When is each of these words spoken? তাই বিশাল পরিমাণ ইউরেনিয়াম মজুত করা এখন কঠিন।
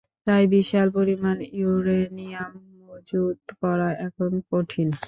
তাই 0.27 0.43
বিশাল 0.53 0.87
পরিমাণ 0.97 1.37
ইউরেনিয়াম 1.53 2.53
মজুত 2.81 3.39
করা 3.61 3.89
এখন 4.05 4.31
কঠিন। 4.49 4.89